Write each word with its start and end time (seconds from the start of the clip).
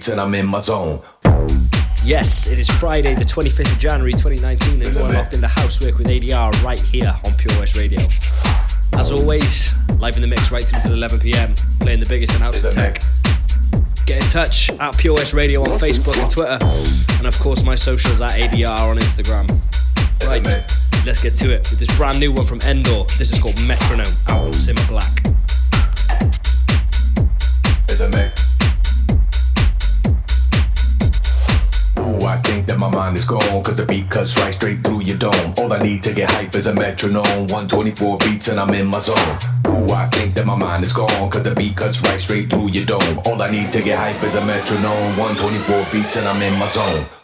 beats 0.00 0.08
and 0.08 0.20
I'm 0.20 0.34
in 0.34 0.46
my 0.46 0.60
zone. 0.60 1.00
Yes, 2.02 2.46
it 2.48 2.58
is 2.58 2.70
Friday, 2.70 3.14
the 3.14 3.24
25th 3.24 3.70
of 3.70 3.78
January 3.78 4.12
2019, 4.12 4.82
and 4.82 4.96
we're 4.96 5.12
locked 5.12 5.34
in 5.34 5.42
the 5.42 5.48
housework 5.48 5.98
with 5.98 6.06
ADR 6.06 6.50
right 6.62 6.80
here 6.80 7.14
on 7.26 7.34
Pure 7.34 7.58
West 7.58 7.76
Radio. 7.76 8.00
As 8.94 9.12
always, 9.12 9.72
live 9.98 10.16
in 10.16 10.22
the 10.22 10.26
mix 10.26 10.50
right 10.50 10.70
until 10.72 10.94
11 10.94 11.20
pm, 11.20 11.54
playing 11.80 12.00
the 12.00 12.06
biggest 12.06 12.32
in 12.32 12.40
house 12.40 12.62
tech. 12.74 13.02
Get 14.06 14.22
in 14.22 14.28
touch 14.30 14.70
at 14.70 14.96
Pure 14.96 15.16
West 15.16 15.34
Radio 15.34 15.60
on 15.60 15.78
Facebook 15.78 16.16
and 16.16 16.30
Twitter, 16.30 16.58
and 17.18 17.26
of 17.26 17.38
course 17.38 17.62
my 17.62 17.74
socials 17.74 18.22
at 18.22 18.30
ADR 18.30 18.78
on 18.78 18.96
Instagram. 18.98 19.46
Right, 20.26 20.42
let's 21.04 21.22
get 21.22 21.36
to 21.36 21.52
it 21.52 21.68
with 21.70 21.78
this 21.78 21.94
brand 21.98 22.18
new 22.18 22.32
one 22.32 22.46
from 22.46 22.60
Endor. 22.62 23.04
This 23.18 23.32
is 23.32 23.40
called 23.40 23.60
Metronome 23.66 24.14
out 24.28 24.44
on 24.44 24.52
Simma 24.52 24.86
Black. 24.88 25.26
Is 27.90 28.00
it 28.00 28.14
me? 28.14 28.49
My 32.80 32.90
mind 32.90 33.16
is 33.16 33.24
gone. 33.26 33.62
Cause 33.62 33.76
the 33.76 33.84
beat 33.84 34.08
cuts 34.08 34.36
right 34.38 34.54
straight 34.54 34.82
through 34.82 35.02
your 35.02 35.18
dome. 35.18 35.54
All 35.58 35.72
I 35.72 35.82
need 35.82 36.02
to 36.04 36.14
get 36.14 36.30
hype 36.30 36.54
is 36.54 36.66
a 36.66 36.74
metronome. 36.74 37.46
124 37.48 38.18
beats 38.18 38.48
and 38.48 38.58
I'm 38.58 38.72
in 38.72 38.86
my 38.86 39.00
zone. 39.00 39.38
Ooh, 39.68 39.92
I 39.92 40.08
think 40.08 40.34
that 40.34 40.46
my 40.46 40.56
mind 40.56 40.82
is 40.82 40.92
gone. 40.92 41.30
Cause 41.30 41.44
the 41.44 41.54
beat 41.54 41.76
cuts 41.76 42.00
right 42.02 42.20
straight 42.20 42.48
through 42.48 42.70
your 42.70 42.86
dome. 42.86 43.20
All 43.26 43.40
I 43.42 43.50
need 43.50 43.70
to 43.72 43.82
get 43.82 43.98
hype 43.98 44.22
is 44.24 44.34
a 44.34 44.44
metronome. 44.44 45.16
124 45.18 45.86
beats 45.92 46.16
and 46.16 46.26
I'm 46.26 46.42
in 46.42 46.58
my 46.58 46.68
zone 46.68 47.19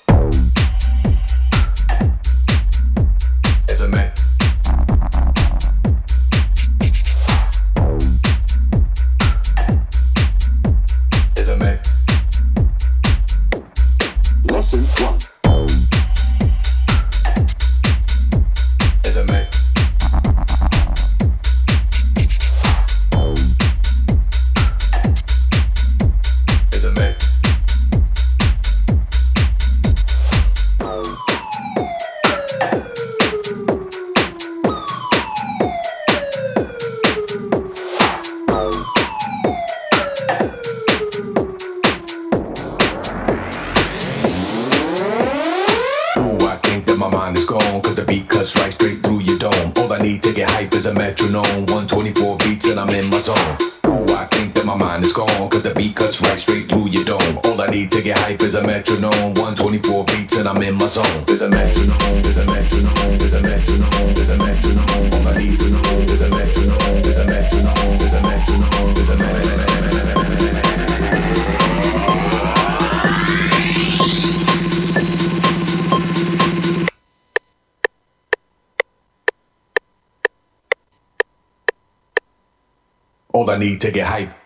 I 83.49 83.59
need 83.59 83.81
to 83.83 83.91
get 83.91 84.07
hype 84.07 84.46